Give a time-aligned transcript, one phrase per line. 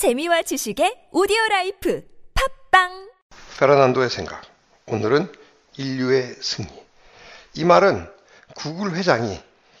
[0.00, 2.02] 재미와 지식의 오디오 라이프
[2.70, 3.10] 팟빵
[3.58, 4.40] 페르난도의 생각.
[4.86, 5.30] 오늘은
[5.76, 6.70] 인류의 승리.
[7.52, 8.10] 이 말은
[8.54, 9.38] 구글 회장이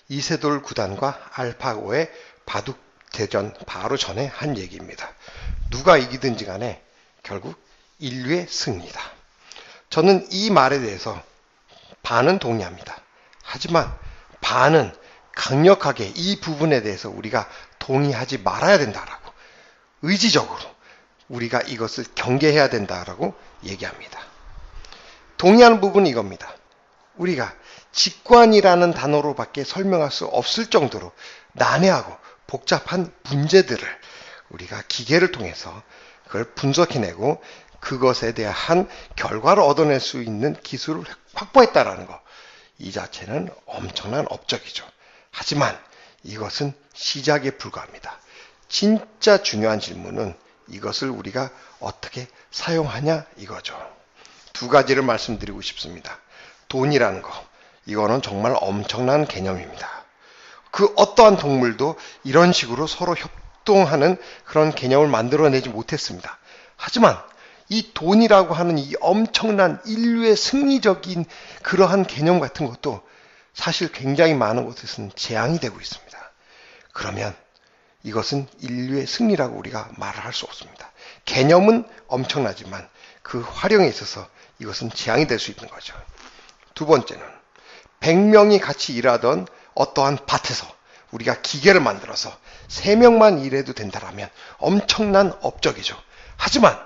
[0.08, 2.10] 이세돌 9단과 알파고의
[2.44, 2.78] 바둑
[3.14, 5.10] 대전 바로 전에 한 얘기입니다.
[5.70, 6.82] 누가 이기든지 간에
[7.22, 7.58] 결국
[7.98, 9.00] 인류의 승리다.
[9.88, 11.18] 저는 이 말에 대해서
[12.02, 12.94] 반은 동의합니다.
[13.42, 13.90] 하지만
[14.42, 14.94] 반은
[15.34, 17.48] 강력하게 이 부분에 대해서 우리가
[17.78, 19.19] 동의하지 말아야 된다라고
[20.02, 20.58] 의지적으로
[21.28, 24.20] 우리가 이것을 경계해야 된다라고 얘기합니다.
[25.36, 26.52] 동의하는 부분은 이겁니다.
[27.16, 27.54] 우리가
[27.92, 31.12] 직관이라는 단어로밖에 설명할 수 없을 정도로
[31.52, 33.86] 난해하고 복잡한 문제들을
[34.50, 35.82] 우리가 기계를 통해서
[36.26, 37.42] 그걸 분석해내고
[37.80, 41.04] 그것에 대한 결과를 얻어낼 수 있는 기술을
[41.34, 42.20] 확보했다라는 거.
[42.78, 44.86] 이 자체는 엄청난 업적이죠.
[45.30, 45.78] 하지만
[46.22, 48.18] 이것은 시작에 불과합니다.
[48.70, 50.34] 진짜 중요한 질문은
[50.68, 53.76] 이것을 우리가 어떻게 사용하냐 이거죠.
[54.52, 56.18] 두 가지를 말씀드리고 싶습니다.
[56.68, 57.30] 돈이라는 거.
[57.86, 59.88] 이거는 정말 엄청난 개념입니다.
[60.70, 66.38] 그 어떠한 동물도 이런 식으로 서로 협동하는 그런 개념을 만들어내지 못했습니다.
[66.76, 67.18] 하지만
[67.68, 71.24] 이 돈이라고 하는 이 엄청난 인류의 승리적인
[71.62, 73.02] 그러한 개념 같은 것도
[73.52, 76.30] 사실 굉장히 많은 곳에서는 재앙이 되고 있습니다.
[76.92, 77.34] 그러면
[78.02, 80.90] 이것은 인류의 승리라고 우리가 말을 할 수 없습니다.
[81.24, 82.88] 개념은 엄청나지만
[83.22, 84.26] 그 활용에 있어서
[84.58, 85.94] 이것은 재앙이 될 수 있는 거죠.
[86.74, 87.22] 두 번째는
[88.00, 90.66] 100명이 같이 일하던 어떠한 밭에서
[91.10, 92.32] 우리가 기계를 만들어서
[92.68, 94.28] 3명만 일해도 된다라면
[94.58, 95.96] 엄청난 업적이죠.
[96.36, 96.78] 하지만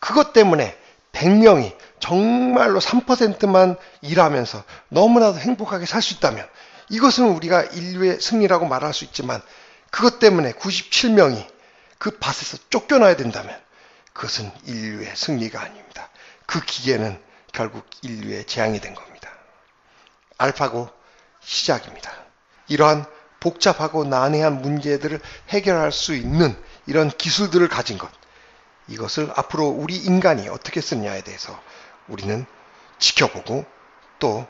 [0.00, 0.76] 그것 때문에
[1.12, 6.46] 100명이 정말로 3%만 일하면서 너무나도 행복하게 살 수 있다면
[6.90, 9.42] 이것은 우리가 인류의 승리라고 말할 수 있지만
[9.90, 11.46] 그것 때문에 97명이
[11.98, 13.58] 그 밭에서 쫓겨나야 된다면
[14.12, 16.08] 그것은 인류의 승리가 아닙니다.
[16.46, 17.20] 그 기계는
[17.52, 19.30] 결국 인류의 재앙이 된 겁니다.
[20.38, 20.88] 알파고
[21.40, 22.12] 시작입니다.
[22.68, 23.04] 이러한
[23.40, 28.10] 복잡하고 난해한 문제들을 해결할 수 있는 이런 기술들을 가진 것.
[28.88, 31.60] 이것을 앞으로 우리 인간이 어떻게 쓰느냐에 대해서
[32.08, 32.46] 우리는
[32.98, 33.64] 지켜보고
[34.18, 34.46] 또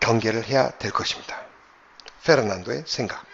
[0.00, 1.40] 경계를 해야 될 것입니다.
[2.24, 3.24] 페르난도의 생각.